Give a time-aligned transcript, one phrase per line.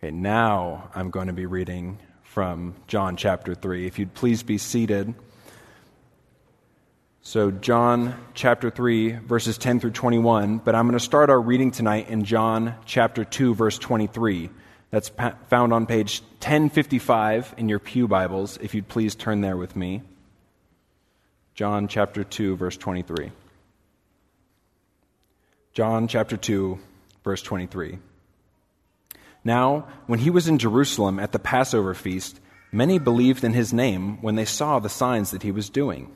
[0.00, 3.84] Okay, now I'm going to be reading from John chapter 3.
[3.84, 5.12] If you'd please be seated.
[7.20, 11.72] So, John chapter 3, verses 10 through 21, but I'm going to start our reading
[11.72, 14.50] tonight in John chapter 2, verse 23.
[14.92, 15.10] That's
[15.48, 20.02] found on page 1055 in your Pew Bibles, if you'd please turn there with me.
[21.56, 23.32] John chapter 2, verse 23.
[25.72, 26.78] John chapter 2,
[27.24, 27.98] verse 23.
[29.48, 32.38] Now, when he was in Jerusalem at the Passover feast,
[32.70, 36.14] many believed in his name when they saw the signs that he was doing.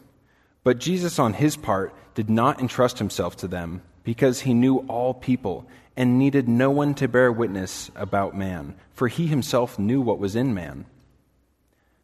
[0.64, 5.14] But Jesus, on his part, did not entrust himself to them, because he knew all
[5.14, 10.19] people and needed no one to bear witness about man, for he himself knew what
[10.19, 10.84] was in man.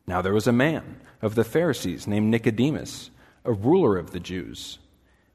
[0.06, 3.10] Now there was a man of the Pharisees named Nicodemus,
[3.44, 4.78] a ruler of the Jews.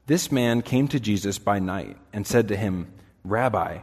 [0.06, 2.92] This man came to Jesus by night and said to him,
[3.22, 3.82] Rabbi,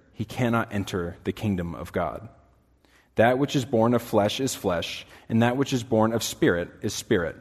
[0.13, 2.29] he cannot enter the kingdom of God.
[3.15, 6.69] That which is born of flesh is flesh, and that which is born of spirit
[6.81, 7.35] is spirit.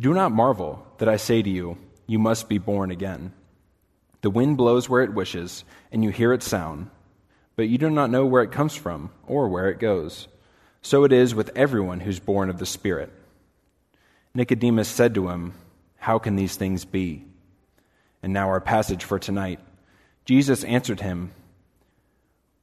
[0.00, 3.32] Do not marvel that I say to you, You must be born again.
[4.22, 6.90] The wind blows where it wishes, and you hear its sound,
[7.54, 10.28] but you do not know where it comes from or where it goes.
[10.82, 13.12] So it is with everyone who's born of the Spirit.
[14.34, 15.54] Nicodemus said to him,
[15.96, 17.24] How can these things be?
[18.22, 19.60] And now our passage for tonight.
[20.24, 21.32] Jesus answered him,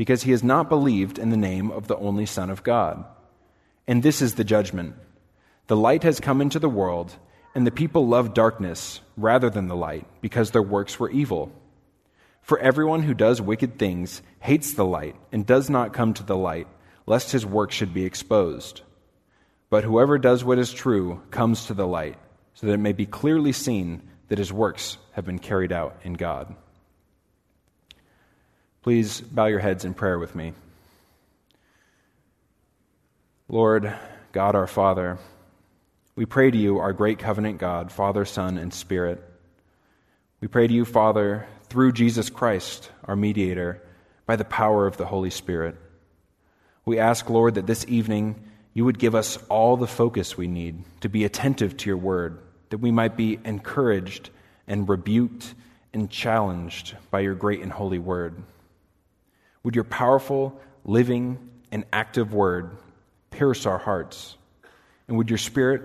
[0.00, 3.04] because he has not believed in the name of the only Son of God.
[3.86, 4.94] And this is the judgment
[5.66, 7.14] the light has come into the world,
[7.54, 11.52] and the people love darkness rather than the light, because their works were evil.
[12.40, 16.34] For everyone who does wicked things hates the light and does not come to the
[16.34, 16.66] light,
[17.04, 18.80] lest his work should be exposed.
[19.68, 22.16] But whoever does what is true comes to the light,
[22.54, 26.14] so that it may be clearly seen that his works have been carried out in
[26.14, 26.56] God.
[28.82, 30.54] Please bow your heads in prayer with me.
[33.46, 33.92] Lord,
[34.32, 35.18] God our Father,
[36.16, 39.22] we pray to you, our great covenant God, Father, Son, and Spirit.
[40.40, 43.82] We pray to you, Father, through Jesus Christ, our mediator,
[44.24, 45.76] by the power of the Holy Spirit.
[46.86, 48.42] We ask, Lord, that this evening
[48.72, 52.38] you would give us all the focus we need to be attentive to your word,
[52.70, 54.30] that we might be encouraged
[54.66, 55.54] and rebuked
[55.92, 58.42] and challenged by your great and holy word.
[59.62, 61.38] Would your powerful, living,
[61.70, 62.76] and active word
[63.30, 64.36] pierce our hearts?
[65.08, 65.82] And would your spirit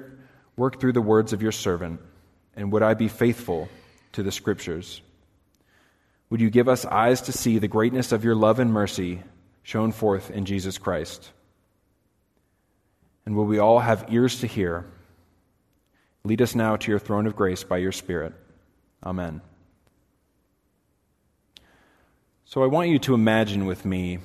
[0.55, 1.99] work through the words of your servant?
[2.55, 3.69] And would I be faithful
[4.13, 5.01] to the scriptures?
[6.29, 9.21] Would you give us eyes to see the greatness of your love and mercy
[9.63, 11.31] shown forth in Jesus Christ?
[13.25, 14.85] And will we all have ears to hear?
[16.23, 18.33] Lead us now to your throne of grace by your Spirit.
[19.03, 19.41] Amen.
[22.55, 24.19] So I want you to imagine with me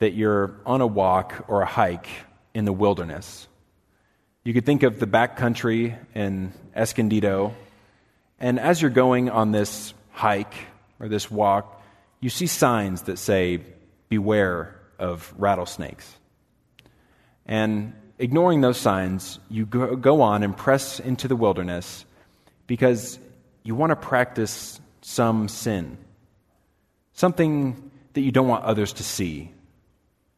[0.00, 2.08] that you're on a walk or a hike
[2.54, 3.46] in the wilderness.
[4.42, 7.54] You could think of the backcountry in Escondido,
[8.40, 10.56] and as you're going on this hike
[10.98, 11.80] or this walk,
[12.18, 13.60] you see signs that say,
[14.08, 16.16] Beware of rattlesnakes.
[17.46, 22.06] And ignoring those signs, you go on and press into the wilderness
[22.66, 23.20] because
[23.62, 25.96] you want to practice some sin
[27.22, 29.52] something that you don't want others to see,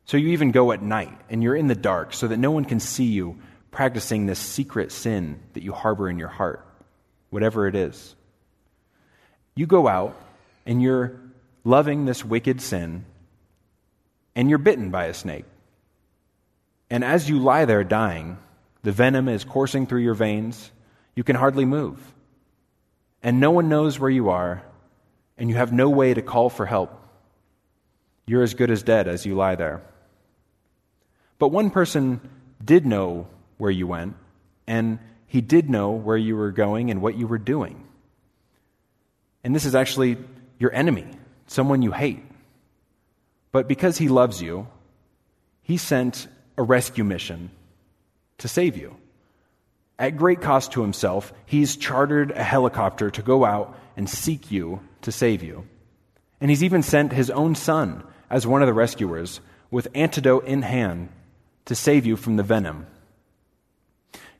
[0.04, 2.66] So you even go at night and you're in the dark so that no one
[2.66, 3.38] can see you
[3.70, 6.64] practicing this secret sin that you harbor in your heart,
[7.30, 8.14] whatever it is.
[9.54, 10.14] You go out
[10.66, 11.18] and you're
[11.64, 13.06] loving this wicked sin
[14.36, 15.46] and you're bitten by a snake.
[16.90, 18.36] And as you lie there dying,
[18.82, 20.70] the venom is coursing through your veins.
[21.16, 21.98] You can hardly move.
[23.22, 24.62] And no one knows where you are,
[25.36, 27.00] and you have no way to call for help.
[28.26, 29.82] You're as good as dead as you lie there.
[31.38, 32.20] But one person
[32.64, 33.26] did know
[33.58, 34.16] where you went,
[34.66, 37.84] and he did know where you were going and what you were doing.
[39.42, 40.16] And this is actually
[40.58, 41.06] your enemy,
[41.46, 42.22] someone you hate.
[43.52, 44.66] But because he loves you,
[45.62, 47.50] he sent a rescue mission
[48.38, 48.96] to save you.
[49.98, 54.80] At great cost to himself, he's chartered a helicopter to go out and seek you
[55.02, 55.66] to save you.
[56.40, 60.62] And he's even sent his own son as one of the rescuers with antidote in
[60.62, 61.10] hand
[61.66, 62.86] to save you from the venom.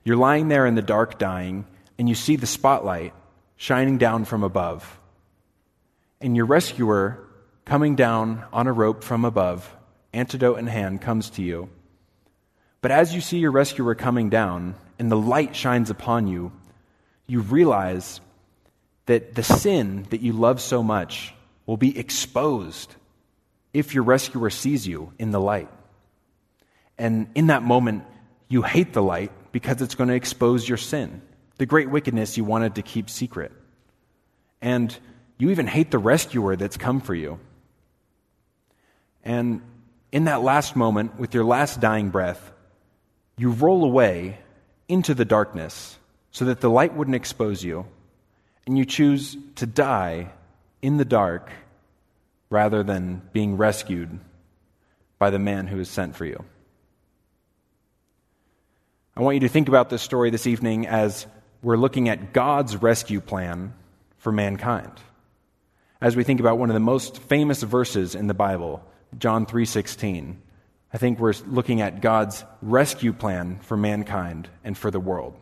[0.03, 1.65] You're lying there in the dark dying,
[1.99, 3.15] and you see the spotlight
[3.57, 4.99] shining down from above.
[6.21, 7.25] And your rescuer,
[7.65, 9.75] coming down on a rope from above,
[10.13, 11.71] antidote in hand, comes to you.
[12.83, 16.53] But as you see your rescuer coming down, and the light shines upon you,
[17.27, 18.21] you realize
[19.07, 21.35] that the sin that you love so much
[21.67, 22.95] will be exposed
[23.73, 25.69] if your rescuer sees you in the light.
[26.97, 28.05] And in that moment,
[28.49, 31.23] you hate the light because it's going to expose your sin,
[31.59, 33.53] the great wickedness you wanted to keep secret.
[34.63, 34.97] And
[35.39, 37.41] you even hate the rescuer that's come for you.
[39.25, 39.63] And
[40.13, 42.53] in that last moment, with your last dying breath,
[43.37, 44.39] you roll away
[44.89, 45.99] into the darkness
[46.31, 47.87] so that the light wouldn't expose you,
[48.67, 50.31] and you choose to die
[50.83, 51.51] in the dark
[52.51, 54.19] rather than being rescued
[55.19, 56.45] by the man who is sent for you.
[59.17, 61.27] I want you to think about this story this evening as
[61.63, 63.73] we're looking at God's rescue plan
[64.19, 64.91] for mankind.
[66.01, 68.85] As we think about one of the most famous verses in the Bible,
[69.17, 70.37] John 3:16,
[70.95, 75.35] I think we're looking at God's rescue plan for mankind and for the world.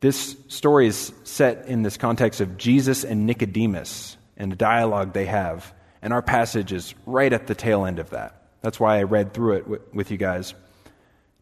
[0.00, 5.24] This story is set in this context of Jesus and Nicodemus and the dialogue they
[5.24, 8.42] have, and our passage is right at the tail end of that.
[8.60, 10.52] That's why I read through it with you guys.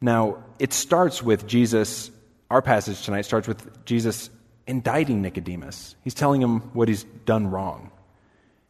[0.01, 2.13] Now, it starts with Jesus,
[2.49, 4.31] our passage tonight starts with Jesus
[4.69, 5.97] indicting Nicodemus.
[6.05, 7.91] He's telling him what he's done wrong.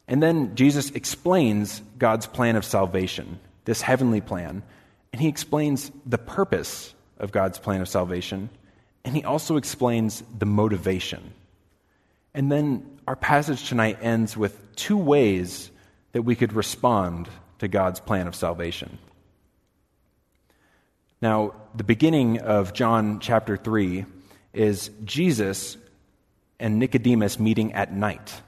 [0.07, 4.63] And then Jesus explains God's plan of salvation, this heavenly plan,
[5.11, 8.49] and he explains the purpose of God's plan of salvation,
[9.03, 11.33] and he also explains the motivation.
[12.33, 15.69] And then our passage tonight ends with two ways
[16.13, 17.27] that we could respond
[17.59, 18.99] to God's plan of salvation.
[21.21, 24.05] Now, the beginning of John chapter 3
[24.53, 25.75] is Jesus
[26.57, 28.41] and Nicodemus meeting at night.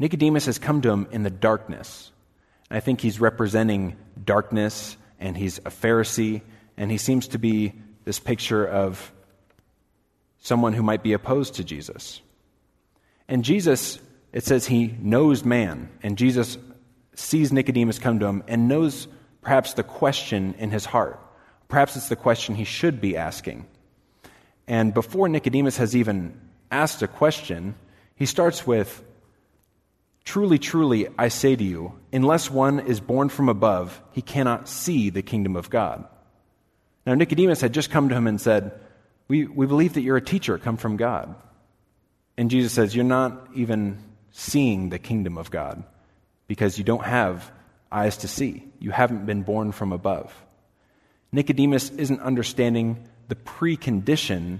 [0.00, 2.10] Nicodemus has come to him in the darkness.
[2.70, 3.96] I think he's representing
[4.30, 6.40] darkness, and he's a Pharisee,
[6.76, 7.72] and he seems to be
[8.04, 9.12] this picture of
[10.38, 12.20] someone who might be opposed to Jesus.
[13.26, 13.98] And Jesus,
[14.32, 16.58] it says he knows man, and Jesus
[17.16, 19.08] sees Nicodemus come to him and knows
[19.42, 21.18] perhaps the question in his heart.
[21.66, 23.66] Perhaps it's the question he should be asking.
[24.68, 26.38] And before Nicodemus has even
[26.70, 27.74] asked a question,
[28.14, 29.02] he starts with,
[30.24, 35.10] Truly, truly, I say to you, unless one is born from above, he cannot see
[35.10, 36.06] the kingdom of God.
[37.06, 38.78] Now, Nicodemus had just come to him and said,
[39.28, 41.34] We, we believe that you're a teacher come from God.
[42.36, 43.98] And Jesus says, You're not even
[44.32, 45.82] seeing the kingdom of God
[46.46, 47.50] because you don't have
[47.90, 48.64] eyes to see.
[48.78, 50.34] You haven't been born from above.
[51.32, 54.58] Nicodemus isn't understanding the precondition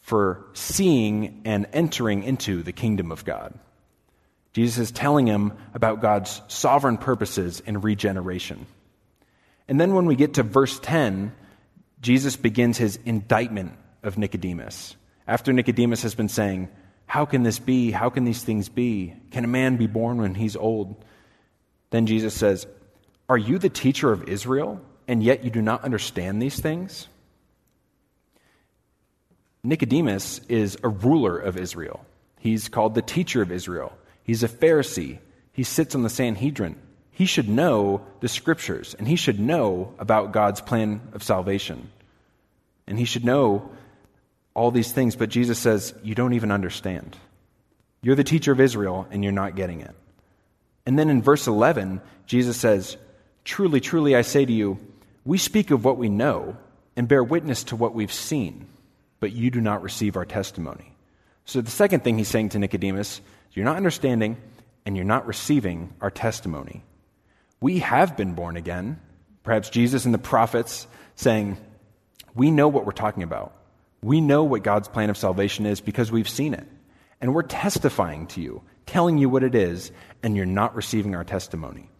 [0.00, 3.58] for seeing and entering into the kingdom of God.
[4.56, 8.64] Jesus is telling him about God's sovereign purposes in regeneration.
[9.68, 11.30] And then when we get to verse 10,
[12.00, 14.96] Jesus begins his indictment of Nicodemus.
[15.28, 16.70] After Nicodemus has been saying,
[17.04, 17.90] How can this be?
[17.90, 19.12] How can these things be?
[19.30, 21.04] Can a man be born when he's old?
[21.90, 22.66] Then Jesus says,
[23.28, 24.80] Are you the teacher of Israel?
[25.06, 27.06] and yet you do not understand these things?
[29.62, 32.04] Nicodemus is a ruler of Israel.
[32.40, 33.92] He's called the teacher of Israel.
[34.26, 35.18] He's a Pharisee.
[35.52, 36.74] He sits on the Sanhedrin.
[37.12, 41.88] He should know the scriptures and he should know about God's plan of salvation.
[42.88, 43.70] And he should know
[44.52, 47.16] all these things, but Jesus says, You don't even understand.
[48.02, 49.94] You're the teacher of Israel and you're not getting it.
[50.84, 52.96] And then in verse 11, Jesus says,
[53.44, 54.78] Truly, truly, I say to you,
[55.24, 56.56] we speak of what we know
[56.96, 58.66] and bear witness to what we've seen,
[59.20, 60.96] but you do not receive our testimony.
[61.44, 63.20] So the second thing he's saying to Nicodemus,
[63.56, 64.36] you're not understanding
[64.84, 66.84] and you're not receiving our testimony.
[67.58, 69.00] We have been born again.
[69.42, 71.56] Perhaps Jesus and the prophets saying,
[72.34, 73.54] We know what we're talking about.
[74.02, 76.68] We know what God's plan of salvation is because we've seen it.
[77.18, 79.90] And we're testifying to you, telling you what it is,
[80.22, 81.90] and you're not receiving our testimony.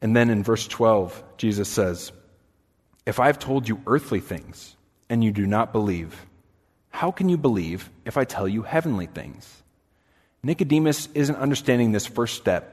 [0.00, 2.12] And then in verse 12, Jesus says,
[3.06, 4.76] If I've told you earthly things
[5.10, 6.26] and you do not believe,
[6.90, 9.63] how can you believe if I tell you heavenly things?
[10.44, 12.70] Nicodemus isn't understanding this first step.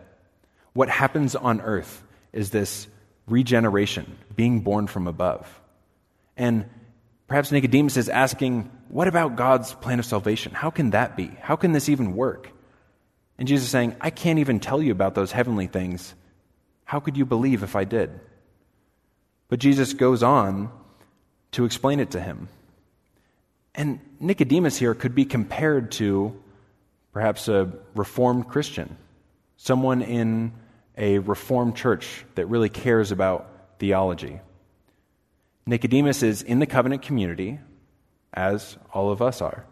[0.74, 2.88] What happens on earth is this
[3.28, 5.48] regeneration, being born from above.
[6.36, 6.66] And
[7.28, 10.52] perhaps Nicodemus is asking, What about God's plan of salvation?
[10.52, 11.28] How can that be?
[11.42, 12.52] How can this even work?
[13.38, 16.14] And Jesus is saying, I can't even tell you about those heavenly things.
[16.84, 18.20] How could you believe if I did?
[19.48, 20.72] But Jesus goes on
[21.52, 22.50] to explain it to him.
[23.74, 26.41] And Nicodemus here could be compared to
[27.12, 28.98] perhaps a reformed Christian,
[29.58, 30.54] someone in
[30.98, 33.50] a reformed church that really cares about
[33.80, 34.40] theology.
[35.66, 37.60] Nicodemus is in the covenant community,
[38.34, 39.66] as all of us are,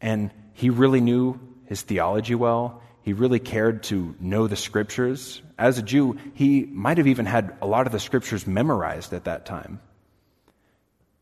[0.00, 2.82] and he really knew his theology well.
[3.02, 5.40] He really cared to know the scriptures.
[5.58, 9.24] As a Jew, he might have even had a lot of the scriptures memorized at
[9.24, 9.80] that time.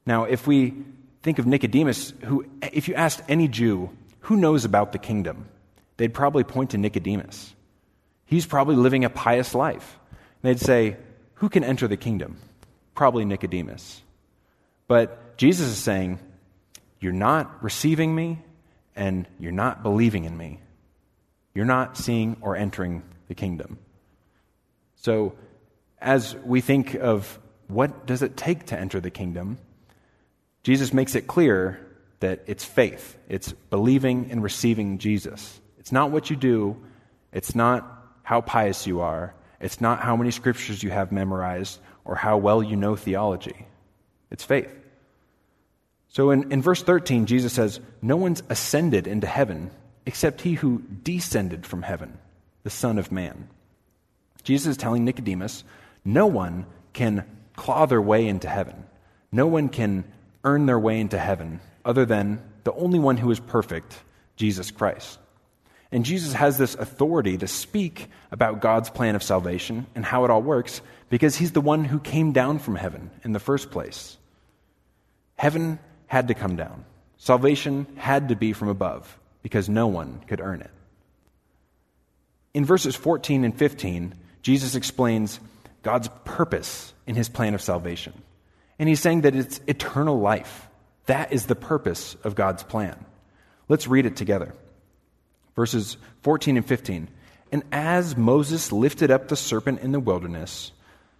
[0.04, 0.74] Now, if we
[1.22, 3.90] think of Nicodemus, who, if you asked any Jew,
[4.28, 5.48] who knows about the kingdom?
[5.96, 7.54] They'd probably point to Nicodemus.
[8.26, 9.98] He's probably living a pious life.
[10.42, 10.98] they'd say,
[11.36, 12.36] Who can enter the kingdom?
[12.94, 14.02] Probably Nicodemus.
[14.86, 16.18] But Jesus is saying,
[17.00, 18.42] You're not receiving me,
[18.94, 20.60] and you're not believing in me.
[21.54, 23.78] You're not seeing or entering the kingdom.
[24.96, 25.36] So,
[26.02, 29.56] as we think of what does it take to enter the kingdom,
[30.64, 31.80] Jesus makes it clear
[32.20, 33.16] that it's faith.
[33.28, 35.60] It's believing and receiving Jesus.
[35.78, 36.76] It's not what you do.
[37.32, 37.86] It's not
[38.22, 39.34] how pious you are.
[39.60, 43.66] It's not how many scriptures you have memorized or how well you know theology.
[44.30, 44.74] It's faith.
[46.08, 49.70] So in, in verse 13, Jesus says, No one's ascended into heaven
[50.06, 52.18] except he who descended from heaven,
[52.62, 53.48] the Son of Man.
[54.42, 55.64] Jesus is telling Nicodemus,
[56.04, 57.24] No one can
[57.56, 58.84] claw their way into heaven.
[59.30, 60.04] No one can
[60.44, 63.98] earn their way into heaven other than the only one who is perfect,
[64.36, 65.18] Jesus Christ.
[65.90, 70.30] And Jesus has this authority to speak about God's plan of salvation and how it
[70.30, 74.18] all works because he's the one who came down from heaven in the first place.
[75.36, 76.84] Heaven had to come down,
[77.16, 80.70] salvation had to be from above because no one could earn it.
[82.52, 85.40] In verses 14 and 15, Jesus explains
[85.82, 88.12] God's purpose in his plan of salvation.
[88.78, 90.67] And he's saying that it's eternal life.
[91.08, 93.04] That is the purpose of God's plan.
[93.68, 94.54] Let's read it together
[95.58, 97.08] verses 14 and 15.
[97.50, 100.70] And as Moses lifted up the serpent in the wilderness,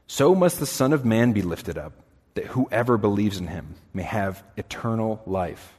[0.06, 1.92] so must the Son of Man be lifted up,
[2.34, 5.74] that whoever believes in him may have eternal life.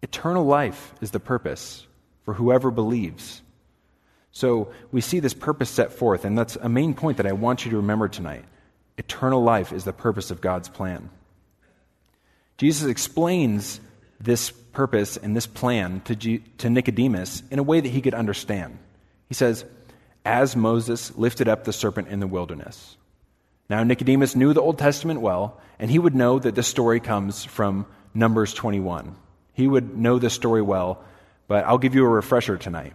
[0.00, 1.86] Eternal life is the purpose
[2.24, 3.42] for whoever believes.
[4.30, 7.66] So we see this purpose set forth, and that's a main point that I want
[7.66, 8.46] you to remember tonight.
[8.96, 11.10] Eternal life is the purpose of God's plan.
[12.62, 13.80] Jesus explains
[14.20, 18.14] this purpose and this plan to, G- to Nicodemus in a way that he could
[18.14, 18.78] understand.
[19.26, 19.64] He says,
[20.24, 22.96] As Moses lifted up the serpent in the wilderness.
[23.68, 27.44] Now, Nicodemus knew the Old Testament well, and he would know that this story comes
[27.44, 29.16] from Numbers 21.
[29.54, 31.02] He would know this story well,
[31.48, 32.92] but I'll give you a refresher tonight.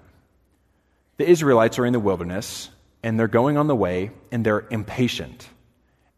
[1.17, 2.69] The Israelites are in the wilderness,
[3.03, 5.49] and they're going on the way, and they're impatient.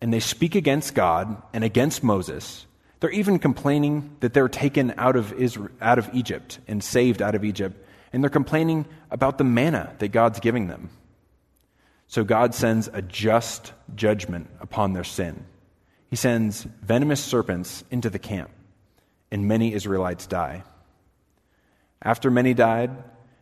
[0.02, 2.68] And they speak against God and against Moses
[3.00, 7.36] they're even complaining that they're taken out of, Israel, out of Egypt and saved out
[7.36, 7.78] of Egypt,
[8.12, 10.90] and they're complaining about the manna that God's giving them.
[12.08, 15.46] So God sends a just judgment upon their sin.
[16.10, 18.50] He sends venomous serpents into the camp,
[19.32, 20.64] and many Israelites die.
[22.02, 22.92] After many died,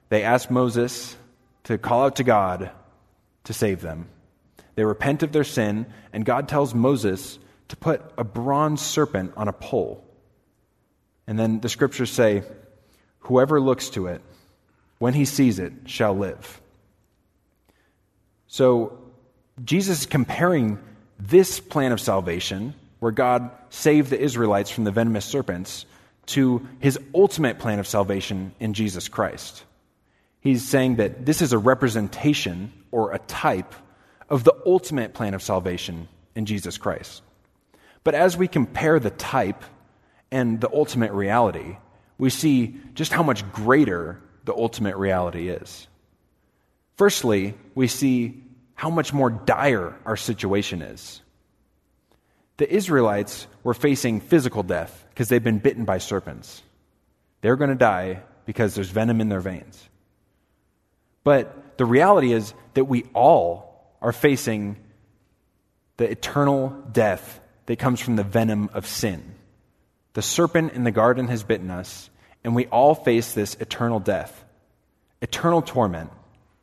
[0.10, 1.16] they asked Moses
[1.64, 2.72] to call out to God
[3.46, 4.10] to save them.
[4.76, 9.48] They repent of their sin, and God tells Moses to put a bronze serpent on
[9.48, 10.04] a pole.
[11.28, 12.44] And then the scriptures say,
[13.20, 14.22] Whoever looks to it,
[15.00, 16.62] when he sees it, shall live.
[18.48, 18.98] So
[19.64, 20.80] Jesus is comparing
[21.20, 25.86] this plan of salvation, where God saved the Israelites from the venomous serpents,
[26.28, 29.64] to his ultimate plan of salvation in Jesus Christ.
[30.40, 33.74] He's saying that this is a representation or a type
[34.30, 37.22] of the ultimate plan of salvation in Jesus Christ.
[38.08, 39.66] But as we compare the type
[40.32, 41.76] and the ultimate reality,
[42.18, 45.90] we see just how much greater the ultimate reality is.
[46.96, 48.46] Firstly, we see
[48.76, 51.22] how much more dire our situation is.
[52.56, 56.64] The Israelites were facing physical death because they've been bitten by serpents.
[57.42, 59.86] They're going to die because there's venom in their veins.
[61.26, 64.78] But the reality is that we all are facing
[65.98, 69.24] the eternal death that comes from the venom of sin.
[70.14, 72.10] The serpent in the garden has bitten us,
[72.44, 74.44] and we all face this eternal death,
[75.22, 76.10] eternal torment,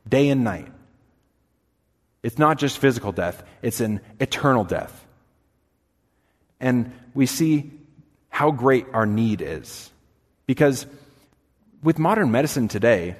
[0.07, 0.67] day and night.
[2.21, 5.05] It's not just physical death, it's an eternal death.
[6.59, 7.71] And we see
[8.29, 9.91] how great our need is.
[10.47, 10.85] Because
[11.83, 13.15] with modern medicine today,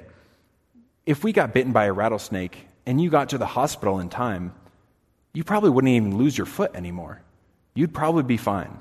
[1.06, 4.52] if we got bitten by a rattlesnake and you got to the hospital in time,
[5.32, 7.20] you probably wouldn't even lose your foot anymore.
[7.76, 8.76] You'd probably be fine.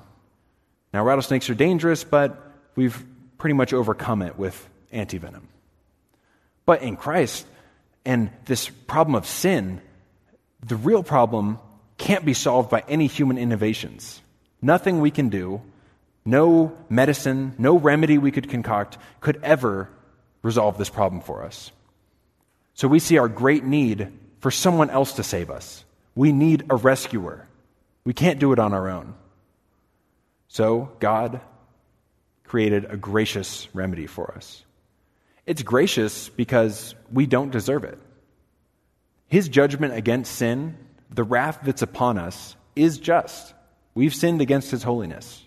[0.93, 2.41] Now, rattlesnakes are dangerous, but
[2.75, 3.03] we've
[3.37, 5.43] pretty much overcome it with antivenom.
[6.65, 7.45] But in Christ
[8.05, 9.81] and this problem of sin,
[10.65, 11.59] the real problem
[11.97, 14.21] can't be solved by any human innovations.
[14.61, 15.61] Nothing we can do,
[16.23, 19.89] no medicine, no remedy we could concoct could ever
[20.41, 21.71] resolve this problem for us.
[22.73, 25.83] So we see our great need for someone else to save us.
[26.15, 27.45] We need a rescuer.
[28.05, 29.15] We can't do it on our own.
[30.47, 31.41] So God
[32.45, 34.63] created a gracious remedy for us.
[35.45, 38.00] It's gracious because we don't deserve it.
[39.27, 40.77] His judgment against sin,
[41.09, 43.53] the wrath that's upon us, is just.
[43.95, 45.43] We've sinned against His holiness.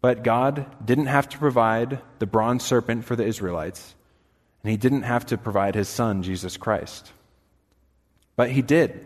[0.00, 3.94] But God didn't have to provide the bronze serpent for the Israelites,
[4.62, 7.10] and He didn't have to provide His Son, Jesus Christ.
[8.36, 9.04] But He did,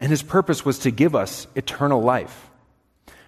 [0.00, 2.50] and His purpose was to give us eternal life.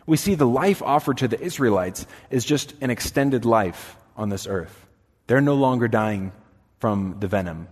[0.06, 4.46] We see the life offered to the Israelites is just an extended life on this
[4.46, 4.86] earth.
[5.26, 6.32] They're no longer dying
[6.78, 7.68] from the venom,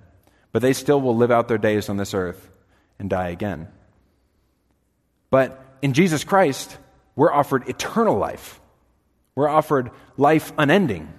[0.53, 2.51] but they still will live out their days on this earth
[2.99, 3.69] and die again.
[5.31, 6.77] But in Jesus Christ,
[7.17, 8.61] we're offered eternal life.
[9.35, 11.13] We're offered life unending,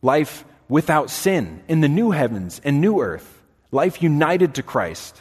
[0.00, 5.20] life without sin in the new heavens and new earth, life united to Christ.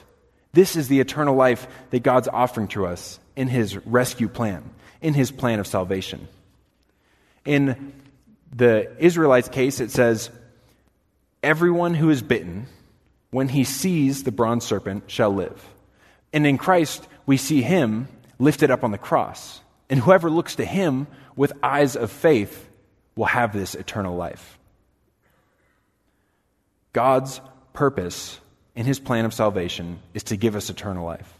[0.53, 4.63] This is the eternal life that God's offering to us in his rescue plan,
[5.01, 6.27] in his plan of salvation.
[7.45, 7.93] In
[8.53, 10.29] the Israelites' case, it says,
[11.41, 12.67] Everyone who is bitten,
[13.31, 15.63] when he sees the bronze serpent, shall live.
[16.33, 19.61] And in Christ, we see him lifted up on the cross.
[19.89, 22.69] And whoever looks to him with eyes of faith
[23.15, 24.59] will have this eternal life.
[26.93, 27.41] God's
[27.73, 28.39] purpose
[28.75, 31.33] in his plan of salvation is to give us eternal life.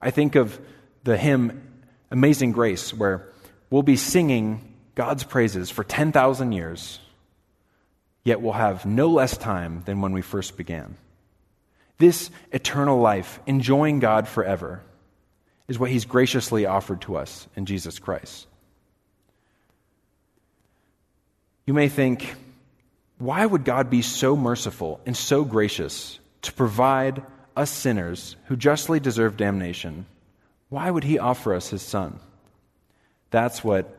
[0.00, 0.58] I think of
[1.04, 1.62] the hymn
[2.10, 3.28] Amazing Grace, where
[3.70, 7.00] we'll be singing God's praises for 10,000 years,
[8.24, 10.96] yet we'll have no less time than when we first began.
[11.98, 14.80] This eternal life, enjoying God forever,
[15.66, 18.46] is what he's graciously offered to us in Jesus Christ.
[21.66, 22.34] You may think,
[23.18, 27.22] why would God be so merciful and so gracious to provide
[27.56, 30.06] us sinners who justly deserve damnation?
[30.68, 32.20] Why would he offer us his son?
[33.30, 33.98] That's what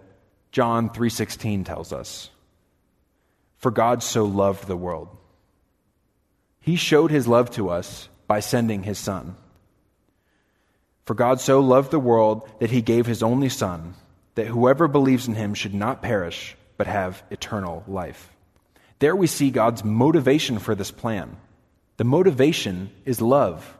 [0.52, 2.30] John 3:16 tells us.
[3.58, 5.10] For God so loved the world.
[6.62, 9.36] He showed his love to us by sending his son.
[11.06, 13.96] For God so loved the world that he gave his only son
[14.36, 18.32] that whoever believes in him should not perish but have eternal life.
[19.00, 21.36] There we see God's motivation for this plan.
[22.00, 23.78] The motivation is love.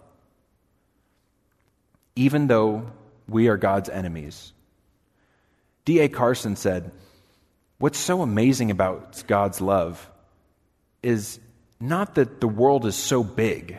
[2.18, 2.92] Even though
[3.30, 4.52] we are God's enemies.
[5.86, 6.10] D.A.
[6.10, 6.92] Carson said,
[7.78, 10.06] What's so amazing about God's love
[11.02, 11.40] is
[11.80, 13.78] not that the world is so big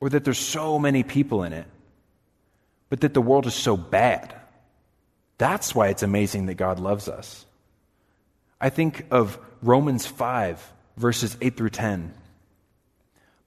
[0.00, 1.68] or that there's so many people in it,
[2.90, 4.34] but that the world is so bad.
[5.38, 7.46] That's why it's amazing that God loves us.
[8.60, 12.14] I think of Romans 5, verses 8 through 10.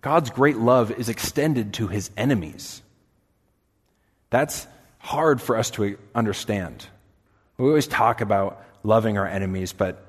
[0.00, 2.82] God's great love is extended to his enemies.
[4.30, 4.66] That's
[4.98, 6.86] hard for us to understand.
[7.58, 10.02] We always talk about loving our enemies, but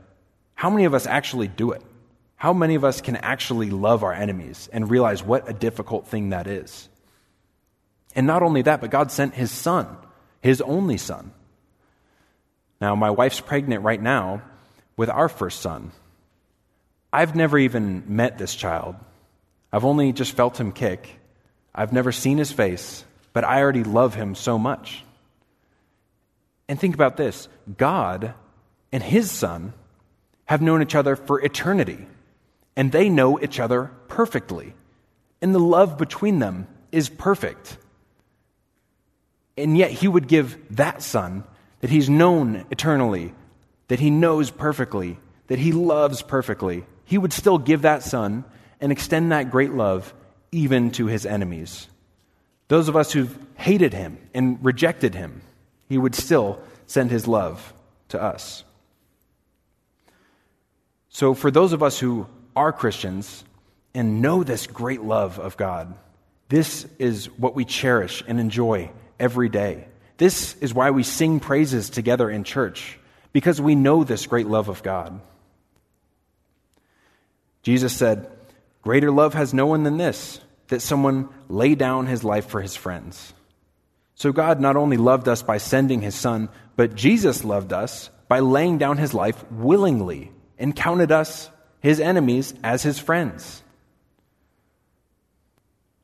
[0.55, 1.81] how many of us actually do it?
[2.35, 6.29] How many of us can actually love our enemies and realize what a difficult thing
[6.29, 6.87] that is?
[8.15, 9.87] And not only that, but God sent his son,
[10.41, 11.31] his only son.
[12.79, 14.41] Now, my wife's pregnant right now
[14.97, 15.91] with our first son.
[17.13, 18.95] I've never even met this child.
[19.71, 21.19] I've only just felt him kick.
[21.73, 25.03] I've never seen his face, but I already love him so much.
[26.67, 28.33] And think about this God
[28.91, 29.73] and his son
[30.45, 32.05] have known each other for eternity,
[32.75, 34.73] and they know each other perfectly.
[35.41, 37.77] And the love between them is perfect.
[39.57, 41.43] And yet, he would give that son
[41.81, 43.33] that he's known eternally,
[43.87, 48.45] that he knows perfectly, that he loves perfectly, he would still give that son
[48.81, 50.13] and extend that great love
[50.51, 51.87] even to his enemies.
[52.67, 55.41] Those of us who've hated him and rejected him,
[55.87, 57.73] he would still send his love
[58.09, 58.63] to us.
[61.09, 63.43] So, for those of us who are Christians
[63.93, 65.93] and know this great love of God,
[66.47, 68.89] this is what we cherish and enjoy
[69.19, 69.87] every day.
[70.17, 72.97] This is why we sing praises together in church,
[73.33, 75.19] because we know this great love of God.
[77.63, 78.29] Jesus said,
[78.81, 80.39] Greater love has no one than this,
[80.69, 83.33] that someone lay down his life for his friends.
[84.15, 88.39] So God not only loved us by sending his Son, but Jesus loved us by
[88.39, 93.63] laying down his life willingly and counted us, his enemies, as his friends.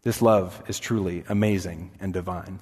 [0.03, 2.59] This love is truly amazing and divine.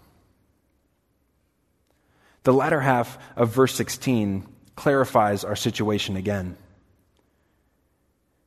[2.43, 6.58] The latter half of verse 16 clarifies our situation again.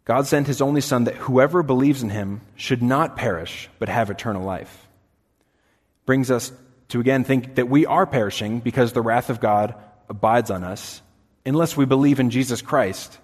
[0.09, 4.09] God sent his only Son that whoever believes in him should not perish, but have
[4.09, 4.89] eternal life.
[6.07, 6.51] Brings us
[6.89, 9.75] to again think that we are perishing because the wrath of God
[10.09, 11.03] abides on us
[11.45, 13.19] unless we believe in Jesus Christ.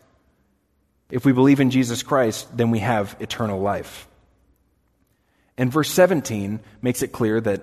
[1.10, 4.06] If we believe in Jesus Christ, then we have eternal life.
[5.56, 7.62] And verse 17 makes it clear that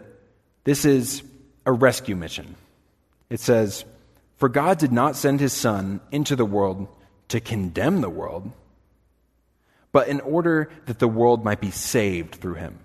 [0.63, 1.21] this is
[1.63, 2.55] a rescue mission.
[3.29, 3.85] It says,
[4.37, 6.87] For God did not send his Son into the world
[7.27, 8.51] to condemn the world
[9.91, 12.79] but in order that the world might be saved through him.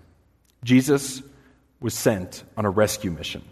[0.63, 1.21] Jesus
[1.79, 3.43] was sent on a rescue mission.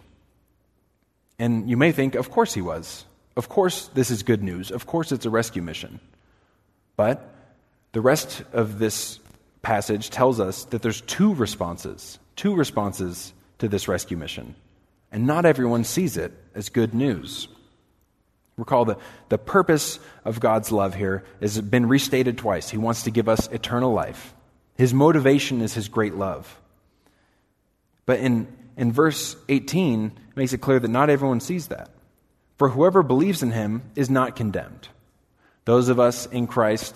[1.38, 3.06] And you may think, of course he was.
[3.36, 4.72] Of course, this is good news.
[4.72, 6.00] Of course, it's a rescue mission.
[6.96, 7.34] But
[7.92, 9.20] the rest of this
[9.62, 14.56] passage tells us that there's two responses, two responses to this rescue mission.
[15.12, 17.48] And not everyone sees it as good news.
[18.58, 18.98] Recall the,
[19.30, 22.70] the purpose of God's love here has been restated twice.
[22.70, 24.34] He wants to give us eternal life.
[24.78, 26.60] His motivation is his great love.
[28.06, 31.90] But in, in verse 18, it makes it clear that not everyone sees that.
[32.58, 34.88] For whoever believes in him is not condemned.
[35.66, 36.96] Those of us in Christ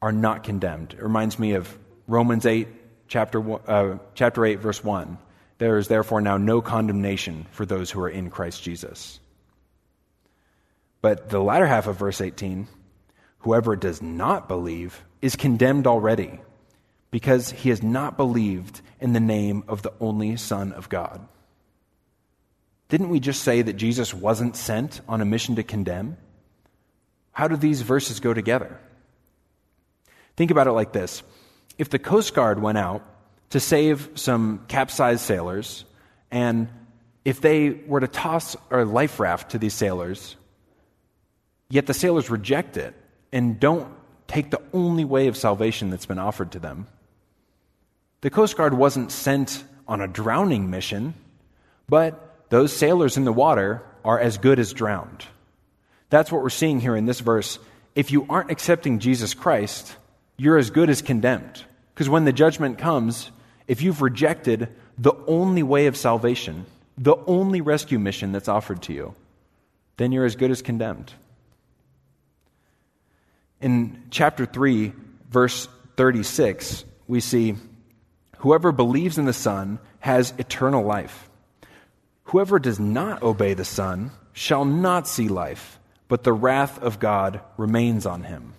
[0.00, 0.94] are not condemned.
[0.94, 2.68] It reminds me of Romans 8,
[3.08, 5.18] chapter, uh, chapter 8, verse 1.
[5.58, 9.20] There is therefore now no condemnation for those who are in Christ Jesus.
[11.02, 12.68] But the latter half of verse 18
[13.40, 16.40] whoever does not believe is condemned already
[17.10, 21.26] because he has not believed in the name of the only Son of God.
[22.88, 26.16] Didn't we just say that Jesus wasn't sent on a mission to condemn?
[27.32, 28.78] How do these verses go together?
[30.36, 31.22] Think about it like this
[31.78, 33.04] if the Coast Guard went out
[33.50, 35.84] to save some capsized sailors,
[36.30, 36.68] and
[37.24, 40.36] if they were to toss a life raft to these sailors,
[41.72, 42.92] Yet the sailors reject it
[43.32, 43.90] and don't
[44.28, 46.86] take the only way of salvation that's been offered to them.
[48.20, 51.14] The Coast Guard wasn't sent on a drowning mission,
[51.88, 55.24] but those sailors in the water are as good as drowned.
[56.10, 57.58] That's what we're seeing here in this verse.
[57.94, 59.96] If you aren't accepting Jesus Christ,
[60.36, 61.64] you're as good as condemned.
[61.94, 63.30] Because when the judgment comes,
[63.66, 66.66] if you've rejected the only way of salvation,
[66.98, 69.14] the only rescue mission that's offered to you,
[69.96, 71.14] then you're as good as condemned.
[73.62, 74.92] In chapter 3,
[75.30, 77.54] verse 36, we see
[78.38, 81.30] whoever believes in the Son has eternal life.
[82.24, 87.40] Whoever does not obey the Son shall not see life, but the wrath of God
[87.56, 88.54] remains on him.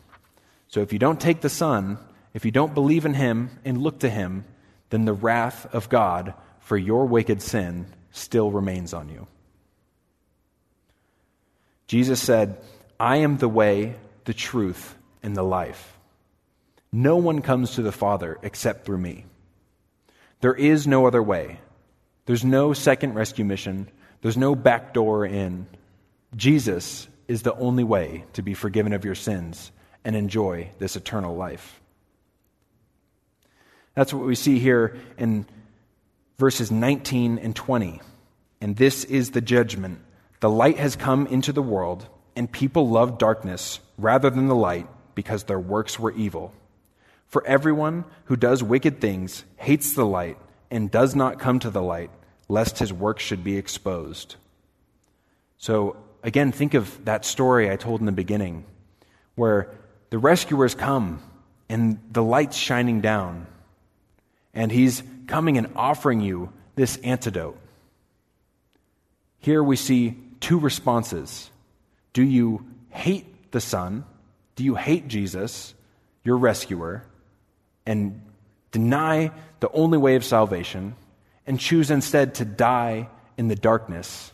[0.70, 1.98] So if you don't take the Son,
[2.34, 4.46] if you don't believe in him and look to him,
[4.90, 9.28] then the wrath of God for your wicked sin still remains on you.
[11.88, 12.58] Jesus said,
[13.00, 15.98] I am the way, the truth, and the life.
[16.92, 19.26] No one comes to the Father except through me.
[20.42, 21.60] There is no other way.
[22.26, 23.90] There's no second rescue mission,
[24.22, 25.68] there's no back door in.
[26.36, 29.72] Jesus is the only way to be forgiven of your sins
[30.04, 31.82] and enjoy this eternal life.
[33.96, 35.46] That's what we see here in
[36.38, 38.02] verses 19 and 20.
[38.62, 40.00] And this is the judgment.
[40.40, 44.88] The light has come into the world, and people love darkness rather than the light
[45.16, 46.54] because their works were evil.
[47.28, 50.38] For everyone who does wicked things hates the light
[50.70, 52.12] and does not come to the light,
[52.48, 54.36] lest his work should be exposed.
[55.58, 58.66] So, again, think of that story I told in the beginning,
[59.36, 59.70] where
[60.10, 61.22] the rescuers come
[61.70, 63.48] and the light's shining down,
[64.54, 67.58] and he's coming and offering you this antidote.
[69.40, 71.50] Here we see two responses.
[72.14, 74.04] Do you hate the Son?
[74.56, 75.74] Do you hate Jesus,
[76.24, 77.04] your rescuer,
[77.86, 78.22] and
[78.72, 80.96] deny the only way of salvation
[81.48, 84.34] and choose instead to die in the darkness?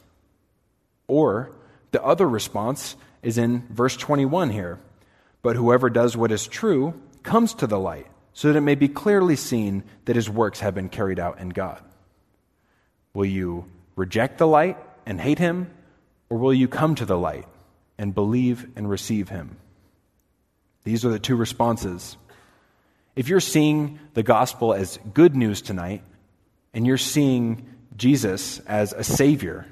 [1.08, 1.52] Or
[1.92, 4.80] the other response is in verse 21 here.
[5.42, 8.88] But whoever does what is true comes to the light so that it may be
[8.88, 11.82] clearly seen that his works have been carried out in God.
[13.14, 15.72] Will you reject the light and hate him,
[16.30, 17.46] or will you come to the light
[18.00, 19.58] and believe and receive him?
[20.84, 22.18] These are the two responses.
[23.16, 26.02] If you're seeing the gospel as good news tonight,
[26.74, 29.66] and you're seeing Jesus as a Savior,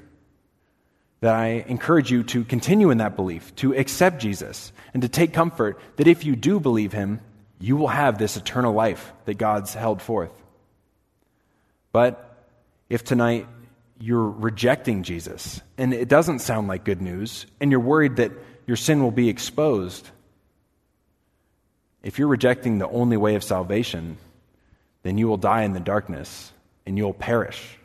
[1.20, 5.32] that I encourage you to continue in that belief, to accept Jesus, and to take
[5.32, 7.20] comfort that if you do believe Him,
[7.58, 10.30] you will have this eternal life that God's held forth.
[11.90, 12.46] But
[12.88, 13.46] if tonight
[14.00, 18.32] you're rejecting Jesus and it doesn't sound like good news, and you're worried that
[18.66, 20.08] your sin will be exposed,
[22.02, 24.18] if you're rejecting the only way of salvation,
[25.02, 26.52] then you will die in the darkness
[26.86, 27.76] and you'll perish.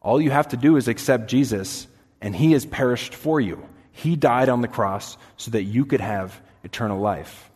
[0.00, 1.86] All you have to do is accept Jesus,
[2.20, 3.66] and He has perished for you.
[3.92, 7.50] He died on the cross so that you could have eternal life.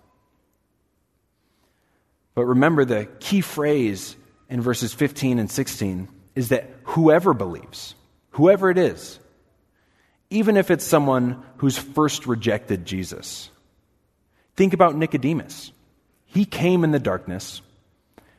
[2.34, 4.16] But remember the key phrase
[4.48, 7.94] in verses 15 and 16 is that whoever believes,
[8.30, 9.18] whoever it is,
[10.30, 13.50] even if it's someone who's first rejected Jesus.
[14.56, 15.72] Think about Nicodemus.
[16.26, 17.62] He came in the darkness,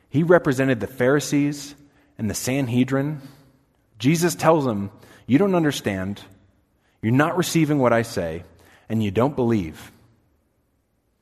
[0.08, 1.74] he represented the Pharisees
[2.18, 3.20] and the Sanhedrin.
[3.98, 4.90] Jesus tells him,
[5.26, 6.20] You don't understand,
[7.00, 8.44] you're not receiving what I say,
[8.88, 9.90] and you don't believe.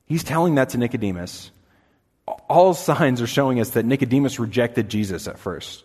[0.07, 1.53] He's telling that to Nicodemus
[2.49, 5.85] all signs are showing us that Nicodemus rejected Jesus at first.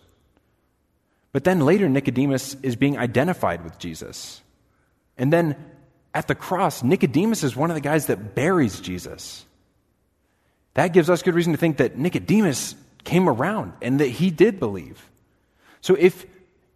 [1.36, 4.42] But then later, Nicodemus is being identified with Jesus.
[5.18, 5.58] And then
[6.14, 9.46] at the cross, Nicodemus is one of the guys that buries Jesus.
[10.76, 14.62] That gives us good reason to think that Nicodemus came around and that he did
[14.62, 15.10] believe.
[15.82, 16.26] So if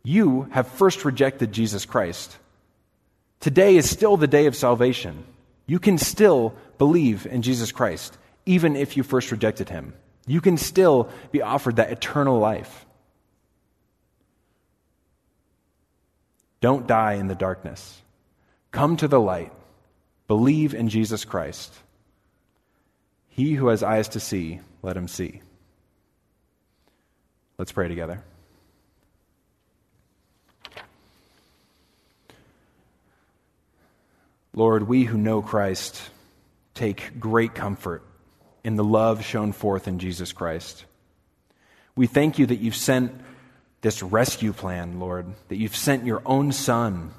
[0.04, 2.36] you have first rejected Jesus Christ,
[3.40, 5.24] today is still the day of salvation.
[5.68, 9.94] You can still believe in Jesus Christ even if you first rejected him.
[10.28, 12.86] You can still be offered that eternal life.
[16.62, 18.02] Don't die in the darkness.
[18.72, 19.54] Come to the light.
[20.28, 21.74] Believe in Jesus Christ.
[23.30, 25.42] He who has eyes to see, let him see.
[27.58, 28.24] Let's pray together.
[34.54, 36.02] Lord, we who know Christ
[36.74, 38.04] take great comfort
[38.64, 40.86] in the love shown forth in Jesus Christ.
[41.96, 43.12] We thank you that you've sent
[43.82, 47.12] this rescue plan, Lord, that you've sent your own Son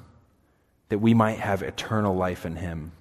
[0.89, 2.91] that we might have eternal life in him.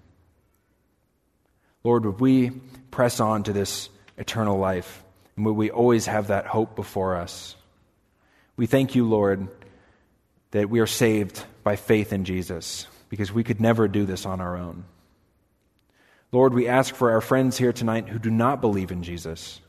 [1.83, 2.51] Lord, would we
[2.91, 5.03] press on to this eternal life,
[5.37, 7.57] and would we always have that hope before us?
[8.57, 9.49] We thank you, Lord,
[10.53, 14.41] that we are saved by faith in Jesus, because we could never do this on
[14.41, 14.85] our own.
[16.33, 19.61] Lord, we ask for our friends here tonight who do not believe in Jesus.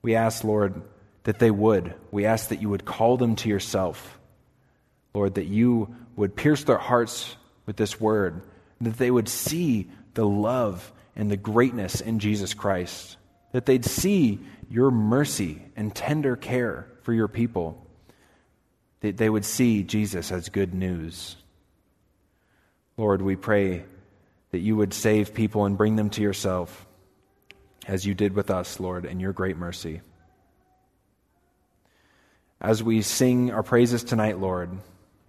[0.00, 0.80] We ask, Lord,
[1.26, 1.92] that they would.
[2.12, 4.16] We ask that you would call them to yourself.
[5.12, 7.34] Lord, that you would pierce their hearts
[7.66, 8.42] with this word,
[8.80, 13.16] that they would see the love and the greatness in Jesus Christ,
[13.50, 14.38] that they'd see
[14.70, 17.84] your mercy and tender care for your people,
[19.00, 21.34] that they would see Jesus as good news.
[22.96, 23.84] Lord, we pray
[24.52, 26.86] that you would save people and bring them to yourself,
[27.88, 30.02] as you did with us, Lord, in your great mercy.
[32.60, 34.70] As we sing our praises tonight, Lord,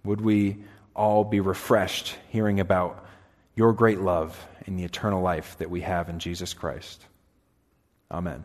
[0.04, 0.58] would we
[0.98, 3.06] all be refreshed hearing about
[3.54, 7.04] your great love and the eternal life that we have in Jesus Christ.
[8.10, 8.44] Amen.